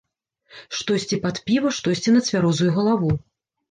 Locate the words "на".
2.19-2.27